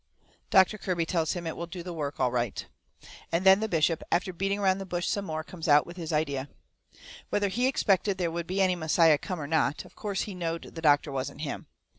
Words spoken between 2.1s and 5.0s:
all right. And then the bishop, after beating around the